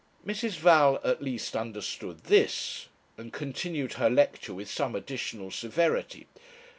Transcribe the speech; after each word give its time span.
Mrs. 0.25 0.53
Val 0.57 0.99
at 1.03 1.21
least 1.21 1.55
understood 1.55 2.23
this, 2.23 2.87
and 3.19 3.31
continued 3.31 3.93
her 3.93 4.09
lecture 4.09 4.51
with 4.55 4.67
some 4.67 4.95
additional 4.95 5.51
severity. 5.51 6.25